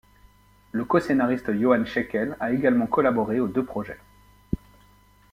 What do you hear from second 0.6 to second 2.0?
Le coscénariste Joan